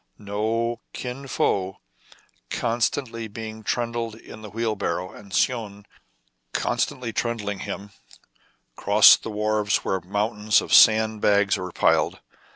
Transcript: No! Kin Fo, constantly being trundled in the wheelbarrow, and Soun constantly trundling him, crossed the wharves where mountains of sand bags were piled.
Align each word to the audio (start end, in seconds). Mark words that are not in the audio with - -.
No! 0.17 0.81
Kin 0.93 1.27
Fo, 1.27 1.77
constantly 2.49 3.27
being 3.27 3.61
trundled 3.61 4.15
in 4.15 4.41
the 4.41 4.49
wheelbarrow, 4.49 5.13
and 5.13 5.31
Soun 5.31 5.85
constantly 6.53 7.13
trundling 7.13 7.59
him, 7.59 7.91
crossed 8.75 9.21
the 9.21 9.29
wharves 9.29 9.85
where 9.85 9.99
mountains 10.01 10.59
of 10.59 10.73
sand 10.73 11.21
bags 11.21 11.55
were 11.55 11.71
piled. 11.71 12.19